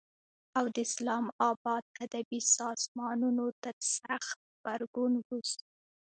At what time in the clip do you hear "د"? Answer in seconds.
0.75-0.77